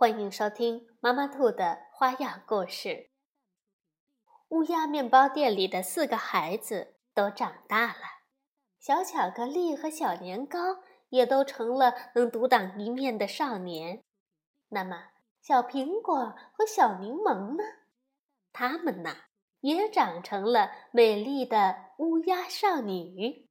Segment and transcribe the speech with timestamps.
[0.00, 3.10] 欢迎收听妈妈兔的花样故事。
[4.48, 8.00] 乌鸦面包店里的四个孩子都长大了，
[8.78, 10.58] 小巧克力和小年糕
[11.10, 14.02] 也都成了能独当一面的少年。
[14.70, 15.08] 那么，
[15.42, 17.62] 小苹果和小柠檬呢？
[18.54, 19.14] 他们呢，
[19.60, 23.50] 也长成了美丽的乌鸦少女。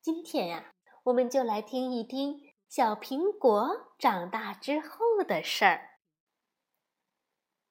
[0.00, 2.49] 今天呀，我们就来听一听。
[2.70, 5.98] 小苹果长大之后的事儿。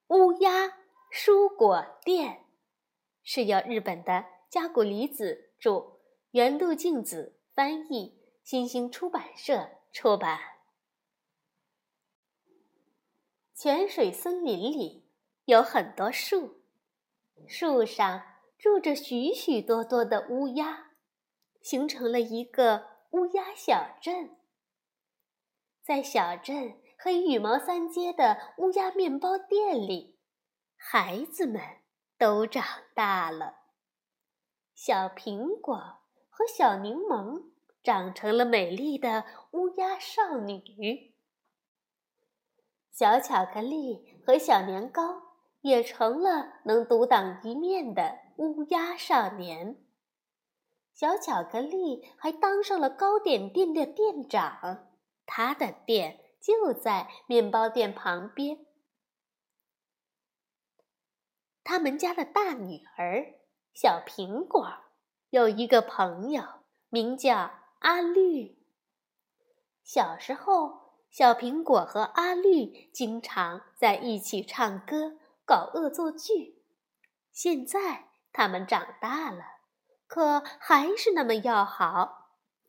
[0.10, 0.74] 乌鸦
[1.10, 2.48] 蔬果店
[3.24, 10.38] 是由日本的加古里子著，原路静子翻译，新兴出版社出版。
[13.56, 15.10] 泉水森林里
[15.46, 16.62] 有很多树，
[17.48, 18.22] 树上
[18.58, 20.92] 住着许许多多的乌鸦，
[21.62, 24.36] 形成了一个乌鸦小镇。
[25.90, 30.20] 在小镇和羽毛三街的乌鸦面包店里，
[30.78, 31.60] 孩子们
[32.16, 33.56] 都长大了。
[34.76, 35.76] 小苹果
[36.30, 37.42] 和小柠檬
[37.82, 41.16] 长成了美丽的乌鸦少女，
[42.92, 45.24] 小巧克力和小年糕
[45.62, 49.84] 也成了能独当一面的乌鸦少年。
[50.94, 54.86] 小巧克力还当上了糕点店的店长。
[55.32, 58.66] 他的店就在面包店旁边。
[61.64, 63.36] 他们家的大女儿
[63.72, 64.68] 小苹果
[65.30, 66.44] 有一个朋友，
[66.90, 68.58] 名叫阿绿。
[69.84, 76.64] 小时候，小苹果和阿绿经常在一起唱歌、搞恶作剧。
[77.32, 79.44] 现在他们长大了，
[80.08, 82.19] 可还是那么要好。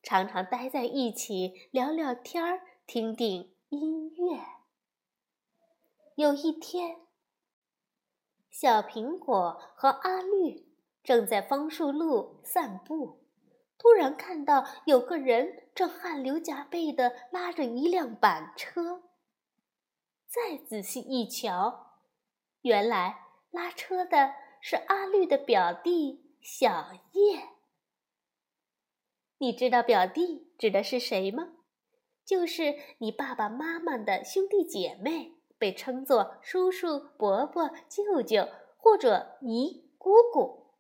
[0.03, 4.41] 常常待在一起聊聊天儿，听听音乐。
[6.17, 6.97] 有一天，
[8.51, 10.67] 小苹果和阿绿
[11.03, 13.25] 正在枫树路散步，
[13.79, 19.05] 突然看到有个人正汗流浃背地拉着一辆板车。
[20.27, 21.95] 再仔细一瞧，
[22.63, 27.60] 原来拉车的是阿绿的表弟小叶。
[29.43, 31.53] 你知道表弟指的是谁吗？
[32.27, 38.47] 就是你爸爸妈妈的兄弟姐妹，被称作叔叔、伯伯、舅舅
[38.77, 40.75] 或者姨、姑姑。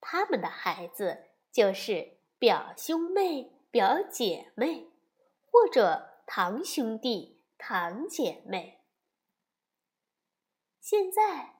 [0.00, 4.86] 他们的孩子就是表兄妹、表姐妹，
[5.50, 8.84] 或者堂兄弟、堂姐妹。
[10.80, 11.56] 现在，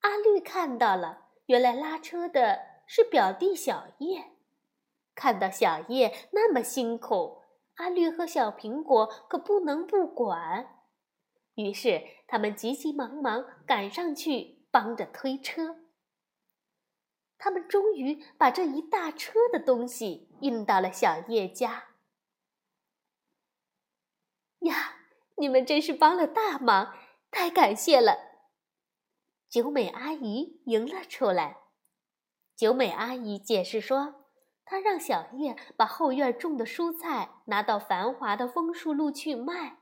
[0.00, 4.32] 阿绿看到了，原来拉车的是表弟小叶。
[5.16, 7.42] 看到小叶那么辛苦，
[7.76, 10.84] 阿绿和小苹果可不能不管。
[11.54, 15.86] 于是他们急急忙忙赶上去帮着推车。
[17.38, 21.88] 他们终于把这一大车的东西运到了小叶家。
[24.60, 24.98] 呀，
[25.36, 26.94] 你们真是帮了大忙，
[27.30, 28.18] 太感谢了！
[29.48, 31.56] 九美阿姨迎了出来。
[32.54, 34.25] 九美阿姨解释说。
[34.68, 39.78] 他让小叶把后院种的蔬菜拿到繁华的枫树路去卖，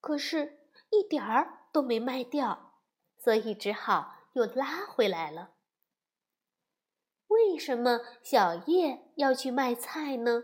[0.00, 0.60] 可是，
[0.90, 2.72] 一点儿都没卖掉，
[3.18, 5.50] 所以只好又拉回来了。
[7.26, 10.42] 为什么小叶要去卖菜呢？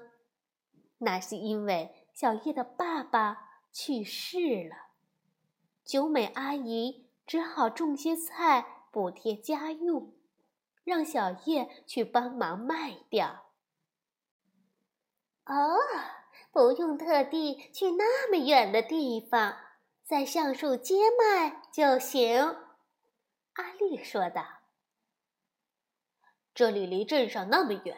[0.98, 4.76] 那是因为小叶的爸爸去世了，
[5.82, 10.12] 九美阿姨只好种些菜补贴家用，
[10.84, 13.43] 让小叶去帮忙卖掉。
[15.46, 15.76] 哦，
[16.52, 19.56] 不用特地去那么远的地方，
[20.04, 22.56] 在橡树街卖就行。”
[23.54, 24.42] 阿丽说道。
[26.54, 27.96] “这里离镇上那么远，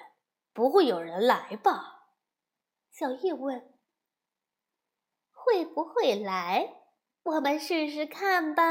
[0.53, 2.09] 不会有人来吧？”
[2.91, 3.75] 小叶问。
[5.31, 6.83] “会不会来？
[7.23, 8.63] 我们试试看吧。”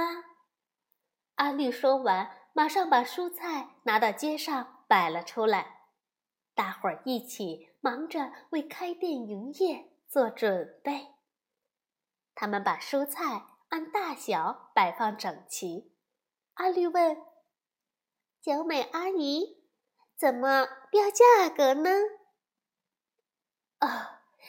[1.36, 5.75] 阿丽说完，马上把蔬菜拿到街上摆了出来，
[6.56, 7.76] 大伙儿一起。
[7.86, 11.10] 忙着为开店营业做准备，
[12.34, 15.94] 他们把蔬菜按大小摆放整齐。
[16.56, 17.16] 阿绿问
[18.42, 19.62] ：“小美阿姨，
[20.18, 21.92] 怎么标价格呢
[23.82, 23.88] ？”“哦，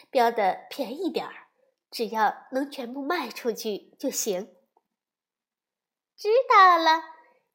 [0.09, 1.49] 标的便宜点儿，
[1.91, 4.57] 只要能全部卖出去就行。
[6.17, 7.03] ”“知道了，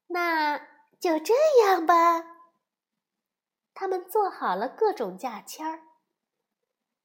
[0.06, 0.58] 那
[1.00, 1.34] 就这
[1.64, 2.24] 样吧。”
[3.74, 5.80] 他们做好了各种价签儿，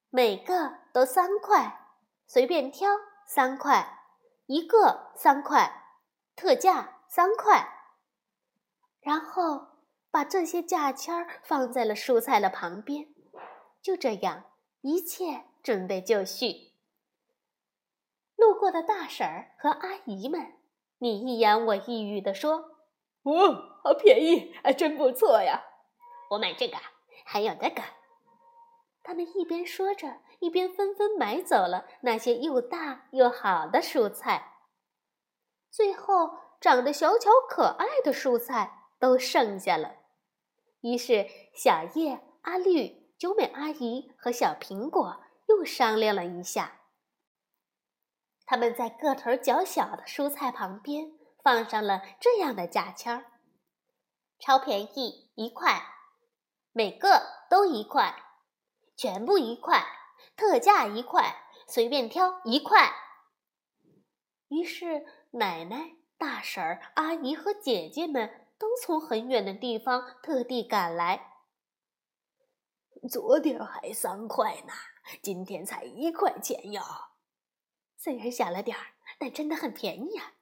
[0.10, 1.96] 每个都三块，
[2.28, 2.90] 随便挑
[3.26, 4.00] 三块，
[4.46, 6.00] 一个三块，
[6.36, 7.74] 特价三块。
[9.00, 9.68] 然后
[10.12, 13.08] 把这些价签儿放在了蔬菜的旁边。
[13.82, 14.44] 就这样，
[14.82, 16.74] 一切准备就绪。
[18.36, 20.54] 路过的大婶儿和阿姨们，
[20.98, 22.78] 你一言我一语地说
[23.24, 25.64] ：“哦，好便宜，还真不错呀。”
[26.30, 26.78] 我买这个，
[27.26, 27.82] 还有那个。
[29.04, 34.56] 他们一边说着，一边纷纷买走了那些又大又好的蔬菜。
[35.72, 39.96] 最后，长得小巧可爱的蔬菜都剩下了。
[40.82, 46.82] 于是，小叶、阿绿、九美阿姨和小苹果又商量了一下。
[48.46, 51.12] 他们在个头较小的蔬菜旁边
[51.44, 53.26] 放上了这样的价签儿：
[54.40, 55.97] 超便宜，一块。
[56.78, 58.14] 每个都一块，
[58.96, 59.84] 全部一块，
[60.36, 62.94] 特价一块，随便挑一块。
[64.50, 71.34] 于是，奶奶、大婶儿、阿姨和姐姐们都从很远的地方特地赶来。
[73.10, 74.74] 昨天还三块呢，
[75.24, 76.84] 今天才一块钱哟。
[77.98, 78.86] 虽然小了点儿，
[79.18, 80.34] 但真的很便宜呀。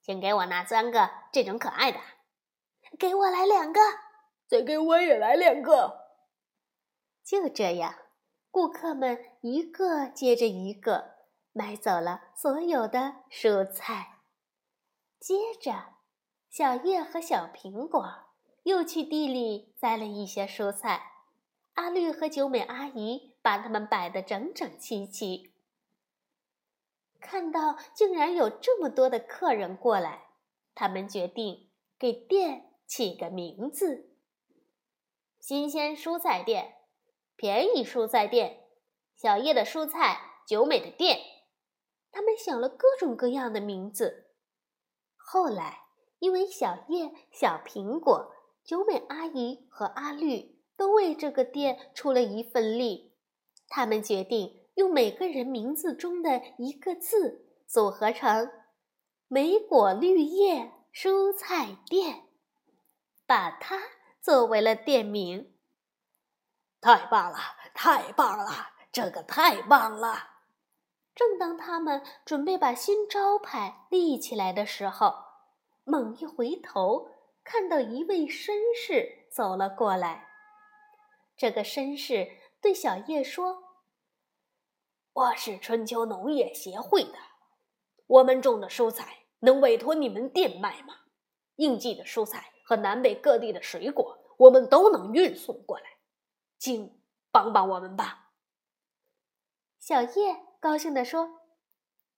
[0.00, 1.98] 请给我拿三个这种可爱的，
[2.96, 3.80] 给我来两个。
[4.50, 6.08] 再给我也来两个。
[7.22, 7.94] 就这样，
[8.50, 11.12] 顾客们一个接着一个
[11.52, 14.18] 买走了所有的蔬菜。
[15.20, 15.94] 接着，
[16.48, 18.04] 小叶和小苹果
[18.64, 21.12] 又去地里摘了一些蔬菜。
[21.74, 25.52] 阿绿和九美阿姨把它们摆得整整齐齐。
[27.20, 30.30] 看到竟然有这么多的客人过来，
[30.74, 34.09] 他们决定给店起个名字。
[35.40, 36.74] 新鲜蔬菜店，
[37.34, 38.64] 便宜蔬菜店，
[39.16, 41.18] 小叶的蔬菜，九美的店。
[42.12, 44.26] 他们想了各种各样的名字。
[45.16, 45.86] 后来，
[46.18, 48.32] 因为小叶、小苹果、
[48.62, 53.14] 九美阿姨和阿绿都为这个店出了一份力，
[53.66, 58.50] 他们决定用每个人名字中的一个字组合成
[59.26, 62.24] “莓果绿叶蔬菜店”，
[63.26, 63.80] 把它。
[64.22, 65.56] 作为了店名，
[66.78, 67.38] 太棒了，
[67.72, 70.28] 太棒了，这个太棒了！
[71.14, 75.14] 正当他们准备把新招牌立起来的时候，
[75.84, 77.08] 猛一回头，
[77.42, 80.28] 看到一位绅士走了过来。
[81.34, 83.62] 这个绅士对小叶说
[85.14, 87.16] ：“我是春秋农业协会的，
[88.06, 90.94] 我们种的蔬菜能委托你们店卖吗？
[91.56, 95.98] 应季的蔬菜。”和南北各地的水果，我们都能运送过来，
[96.56, 97.02] 请
[97.32, 98.30] 帮帮我们吧。
[99.80, 101.40] 小叶高兴地说：“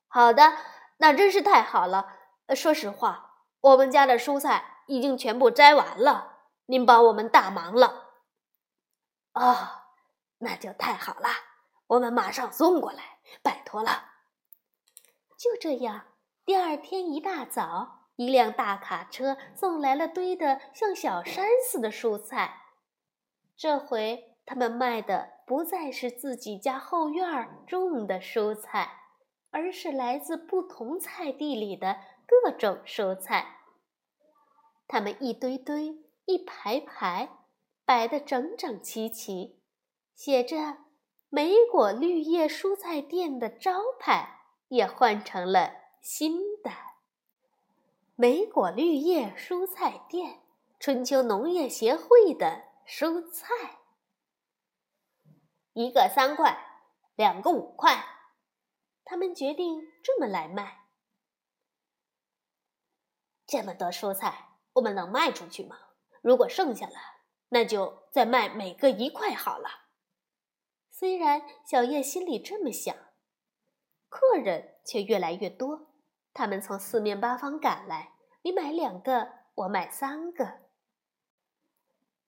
[0.09, 0.59] 好的，
[0.99, 2.19] 那真是太好了。
[2.55, 8.11] 说实话，我们家的蔬菜已经全部摘完了，您帮我们大忙了。”
[9.33, 9.57] 哦，
[10.37, 11.31] 那就太好了，
[11.87, 14.11] 我们马上送过来，拜托了。
[15.39, 16.09] 就这样，
[16.45, 18.02] 第二天一大早。
[18.17, 22.63] 一辆大卡车送来了堆得像小山似的蔬菜。
[23.57, 29.01] 这回他们卖的不再是自己家后院种的蔬菜，
[29.51, 33.59] 而是来自不同菜地里的各种蔬菜。
[34.89, 37.29] 它们一堆堆、一排排，
[37.85, 39.61] 摆得整整齐齐，
[40.15, 40.79] 写着
[41.31, 46.71] “莓果绿叶蔬菜店”的招牌也换成了新的。
[48.23, 50.43] 莓果绿叶蔬菜店，
[50.79, 53.81] 春秋农业协会的蔬菜，
[55.73, 56.57] 一个三块，
[57.17, 58.01] 两个五块，
[59.03, 60.85] 他们决定这么来卖。
[63.45, 65.77] 这么多蔬菜，我们能卖出去吗？
[66.21, 66.95] 如果剩下了，
[67.49, 69.69] 那就再卖每个一块好了。
[70.93, 72.95] 虽然小叶心里这么想，
[74.09, 75.89] 客人却越来越多。
[76.35, 78.12] 他们从四面八方赶来，
[78.43, 80.61] 你买两个，我买三个。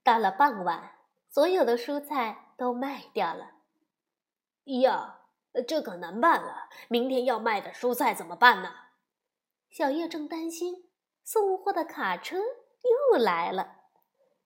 [0.02, 0.92] 到了傍晚，
[1.28, 3.52] 所有的蔬菜都卖掉了。
[4.64, 5.20] 呀，
[5.66, 6.68] 这可难办了。
[6.88, 8.70] 明天要卖的蔬菜怎么办呢？
[9.70, 10.88] 小叶正担心，
[11.24, 13.76] 送货的卡车又来了。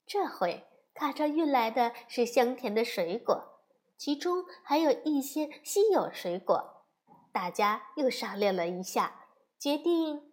[0.06, 3.60] 这回卡车运来的是香甜的水果，
[3.98, 6.87] 其中还有一些稀有水果。
[7.30, 9.26] 大家又商量了一下，
[9.58, 10.27] 决定：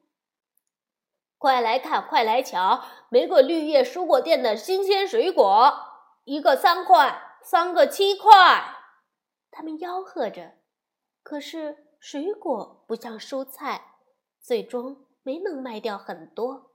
[1.45, 5.71] 快来看，快来瞧，玫瑰绿叶蔬果店的新鲜水果，
[6.23, 8.31] 一个三块，三个七块。
[9.51, 10.53] 他们吆喝着，
[11.21, 13.91] 可是水果不像蔬菜。
[14.41, 16.71] 最终没能卖掉很多，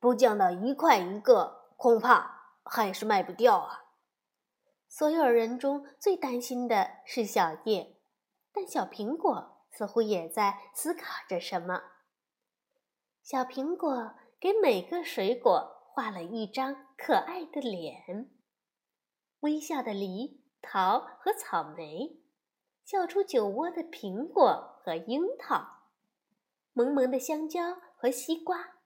[0.00, 3.84] 不降到一块一个，恐怕还是卖不掉啊！
[4.88, 8.00] 所有人中最担心的是小叶，
[8.52, 11.82] 但小苹果似乎也在思考着什么。
[13.22, 18.28] 小苹果给每个水果画了一张可爱的脸：
[19.40, 22.20] 微笑的梨、桃和草莓，
[22.84, 25.64] 笑出酒窝的苹果和樱桃。
[26.72, 28.80] 萌萌的香蕉和西瓜，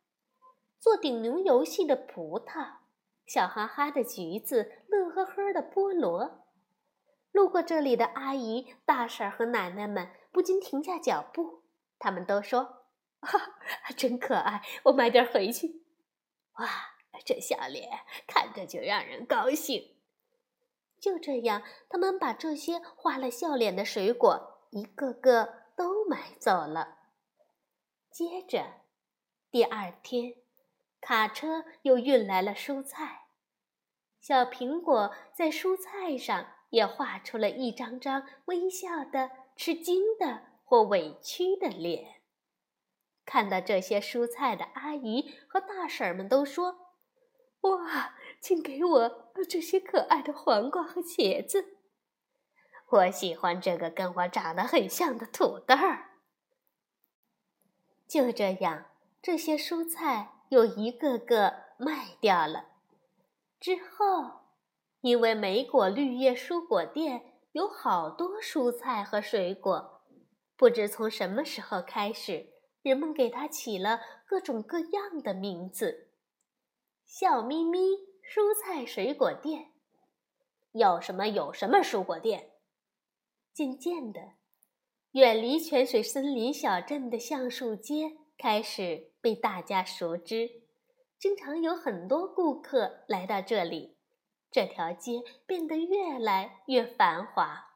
[0.78, 2.80] 做顶牛游戏的葡萄，
[3.24, 6.44] 笑哈哈的橘子，乐呵呵的菠萝。
[7.32, 11.62] 路过这里的阿姨、大婶和奶奶们不禁停下脚步，
[11.98, 12.85] 他们都说
[13.82, 15.82] ：“哈，真可爱，我买点回去。”
[16.58, 16.68] 哇，
[17.24, 17.90] 这笑脸
[18.26, 19.96] 看着就让人高兴。
[21.00, 26.98] 就这样，他们把这些画了笑脸的水果一个个都买走了。
[28.10, 28.80] 接着，
[29.50, 30.36] 第二天，
[31.00, 33.26] 卡车又运来了蔬菜。
[34.18, 42.22] 小苹果在蔬菜上也画出了一张张微笑的、吃惊的或委屈的脸。
[43.26, 46.94] 看到这些蔬菜的阿姨和大婶们都说
[47.62, 51.76] ：“哇，请给我这些可爱的黄瓜和茄子。
[52.88, 56.12] 我喜欢这个跟我长得很像的土豆儿。”
[58.08, 58.86] 就这样，
[59.20, 62.66] 这些蔬菜又一个个卖掉了。
[63.58, 64.42] 之后，
[65.00, 70.02] 因为梅果绿叶蔬果店有好多蔬菜和水果，
[70.56, 72.52] 不知从什么时候开始，
[72.86, 76.10] 人们给它起了各种各样的名字：
[77.04, 77.80] 笑眯眯
[78.22, 79.72] 蔬菜水果店，
[80.70, 82.52] 有什么有什么蔬果店。
[83.52, 84.34] 渐渐的。
[85.10, 90.48] 远离泉水森林小镇的橡树街开始被大家熟知，
[91.18, 93.96] 经常有很多顾客来到这里，
[94.48, 97.66] 这条街变得越来越繁华。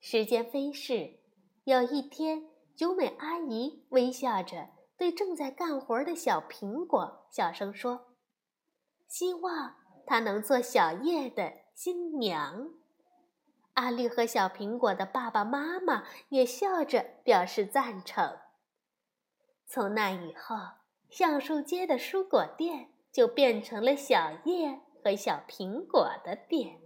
[0.00, 1.18] 时间飞逝，
[1.64, 4.68] 有一天，九美阿姨微笑着
[4.98, 8.14] 对正在干活的小苹果小声说
[9.08, 12.70] ：“希望她能做小叶的新娘。”
[13.74, 18.38] 阿绿和小苹果的爸爸妈妈也笑着表示赞成。
[19.66, 20.56] 从那以后，
[21.10, 26.80] 橡树街的蔬果店就变成了小叶和小苹果的店。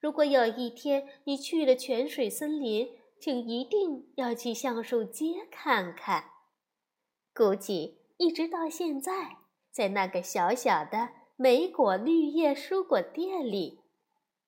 [0.00, 6.30] 如果有一天你去了泉水森林，请一定要去橡树街看看。
[7.34, 9.38] 估计一直到现在，
[9.70, 13.82] 在那个小小的莓果绿叶蔬果店里。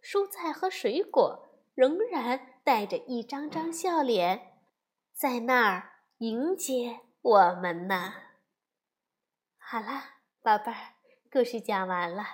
[0.02, 4.54] 蔬菜和水果仍然带着一张张笑脸，
[5.12, 8.14] 在那儿迎接我们呢。
[9.58, 10.02] 好了，
[10.42, 10.94] 宝贝儿，
[11.30, 12.24] 故事讲完了。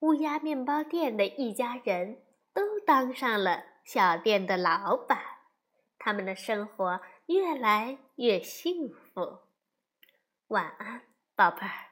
[0.00, 2.22] 乌鸦面包店的一家人
[2.54, 5.18] 都当上了小店的老板，
[5.98, 9.38] 他们的生活越来越幸福。
[10.48, 11.04] 晚安，
[11.34, 11.87] 宝贝儿。